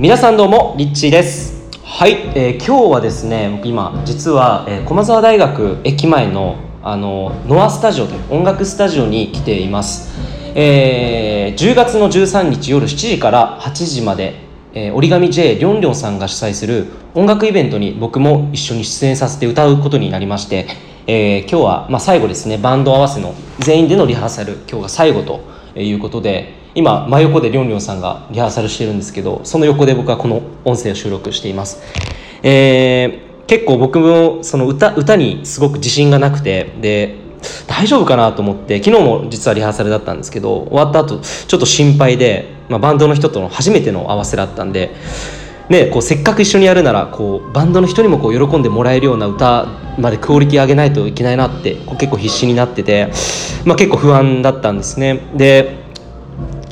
[0.00, 1.68] 皆さんどうもリッチーです。
[1.84, 10.18] はい、えー今日はですね今実は、えー駒沢大学駅前のあのノアスタジオという音楽スタジオに来ています、
[10.54, 14.36] えー10月の13日夜7時から8時まで、
[14.72, 20.66] えー折り紙 J りょんりょんさんが主催する音楽イベントに僕も一緒に出演させて歌うことになりまして、
[21.08, 25.42] えー今日は、まあ、最後ですねバンド合わせの全員でのリハーサル今日が最後と
[25.78, 31.80] いうことで今真横でりょんりょんさんがリハーサルしてるんですけどその横で僕はこの音声を収録しています、
[32.42, 37.16] えー結構僕もその歌歌にすごく自信がなくてで
[37.66, 44.94] 大丈夫かなと思って昨日も実はリハーサルだったんですけど終わった後ちょっと心配で、まあ、バンドの人との初めての合わせだったんで
[45.68, 49.66] ね、こうせっかく一緒にやるならこうバンドの人にもこう喜んでもらえるような歌
[49.98, 53.12] までクオリティ上げないといけないなって結構必死になってて、
[53.64, 55.20] まあ、結構不安だったんですね。
[55.36, 55.79] で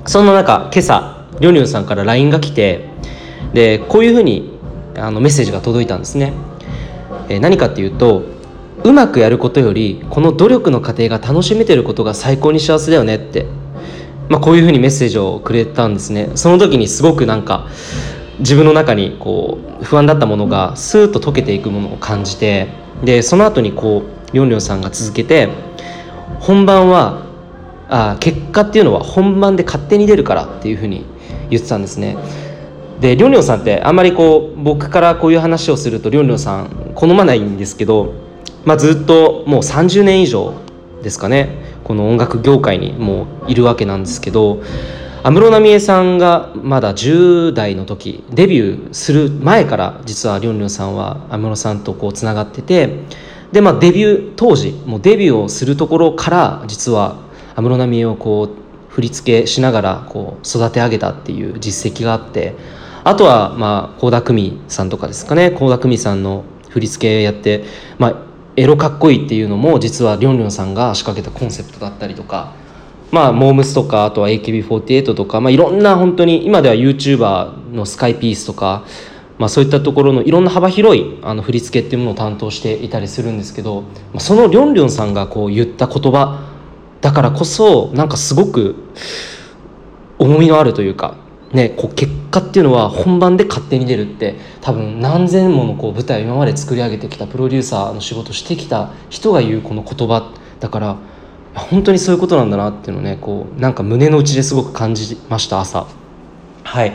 [0.09, 2.89] そんな中今朝りょんりょんさんから LINE が来て
[3.53, 4.59] でこういうふうに
[4.97, 6.33] あのメッセージが届いたんですね、
[7.29, 8.25] えー何かっていうと
[8.85, 13.45] うまくやることよりこの努力の過程が楽しめてることが最高に幸せだよねって、
[14.31, 16.31] まあ、こういうふうにメッセージをくれたんですね。
[16.37, 17.67] その時にすごくなんか
[18.39, 22.69] 自分の中にこう不安だったものがスーッと溶けていくものを感じて
[23.05, 25.49] でその後にこうりょんりょんさんが続けて
[26.41, 27.28] 本番は
[27.89, 31.05] あ結果っていうのは本番で勝手に出るからっていうふうに
[31.51, 32.17] 言ってたんですね。
[33.01, 38.13] でりょんりょんさんってあんまりこう僕からこういう話をするとりょんりょんさん好まないんですけど、
[38.65, 40.55] まあ、ずっともう30年以上
[41.03, 41.69] ですかね。
[41.85, 44.63] この音楽業界にもういるわけなんですけど
[45.23, 52.91] 安室奈美恵さんがまだ10代の時デビューする前から実はりょんりょんさんは安室さんとこうつながってて
[53.53, 57.17] で、まあ、デビュー当時もうデビューをするところから実は
[57.59, 62.55] 安室奈美恵をこう振り付けしながらこう育て上げたっていう実績があって
[63.03, 65.51] あとはまあ倖田來未さんとかですかね。
[65.51, 67.65] 倖田來未さんの振り付けやって、
[67.99, 68.17] まあ、
[68.57, 72.53] エロかっこいいっていうのも実はりょんりょんさんが仕掛けたコンセプトだったりとか
[73.11, 78.85] まあ、モームスとかあとは AKB48 とか、まあ、いろんな本当に今では YouTuber のスカイピースとか、
[79.39, 86.58] まあ、そういったところのいろんな幅広いあの振り付けっていうものを担当していたりするんですけど、まあ、そのりょんりょんさんがこう言った言葉
[87.01, 88.77] だからこそなんかすごく
[90.19, 91.17] 重みのあるというか、
[91.53, 100.97] ね、こう結果っていうのは本番で勝手に出るって多分何千ものこう舞台を今まで作り上げてきたプロデューサーの仕事してきた人が言うこの言葉だから
[101.55, 105.87] 本当にそういうことなんだなっていうのをねこうなんか胸の内ですごく感じました朝。
[106.65, 106.93] はい。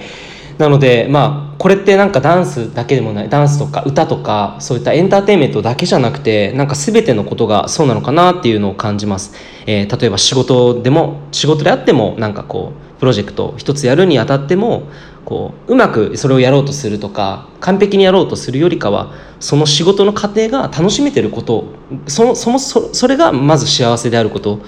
[0.58, 9.34] なのでまあこれってなんかダンスだけでもないダンスとか歌とかそういったエンターテインメントだけじゃなくてなんか全てのことがそうなのかなっていうのを感じます、
[9.66, 14.84] えー例えば仕事でも仕事であってもなんかこうプロジェクト一つやるにあたっても
[15.25, 21.66] こううまくそれをやろうとするとか完璧にやろうとするよりかはその仕事の過程が楽しめてること
[22.08, 24.59] そのそもそそれがまず幸せであること。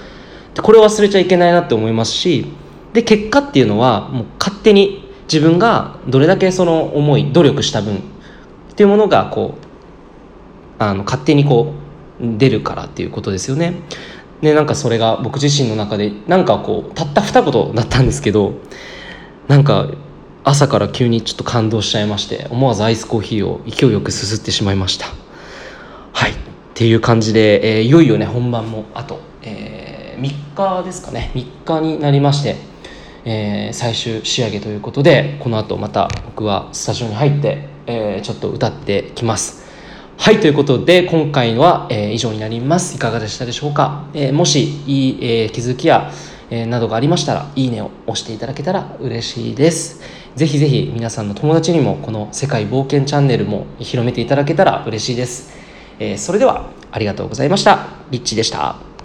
[0.62, 2.46] これを忘れちゃいけないなって思いますし
[2.94, 8.00] で結果っていうのはもう勝手に自分がどれだけその思い努力した分っ
[8.76, 11.74] ていうものがこうあの勝手にこ
[12.22, 13.76] う出るからっていうことですよね。
[14.42, 18.54] でなんかそれが僕自身の中でなんかこうたった二言だったんですけど
[19.48, 19.88] なんか
[20.44, 25.08] 朝から急にちょっと感動しちゃいまして思わずアイスコーヒーを勢いよくすすってしまいました。
[26.14, 26.32] はい。
[26.32, 26.36] っ
[26.74, 31.32] ていう感じで、えーいよいよね本番もあと、え3日ですかね。
[31.34, 32.58] 3日になりまして、
[33.26, 39.66] えー最終仕上げということでこの後また僕はスタジオに入って、えーちょっと歌ってきます。
[40.18, 42.96] はいということで今回は、えー以上になります。
[42.96, 46.12] いかがでしたでしょうか、えもしいい、え気づきや、
[46.50, 50.02] えなどがありましたらいいねを押していただけたら嬉しいです。
[50.36, 55.54] ぜひぜひ皆さんの友達にもこの世界冒険チャンネルも広めていただけたら嬉しいです、
[56.00, 57.88] えそれではありがとうございました。
[58.12, 58.86] リッチでした。